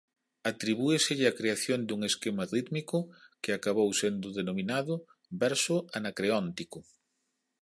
Atribúeselle 0.51 1.25
a 1.27 1.37
creación 1.39 1.79
dun 1.83 2.01
esquema 2.09 2.43
rítmico 2.55 2.97
que 3.41 3.51
acabou 3.53 3.89
sendo 4.01 4.27
denominado 4.39 4.93
«verso 5.43 5.75
anacreóntico». 5.97 6.79